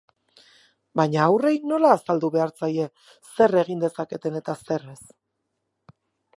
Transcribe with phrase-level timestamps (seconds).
[0.99, 2.89] Baina, haurrei nola azaldu behar zaie
[3.35, 5.01] zer egin dezaketen eta zer ez?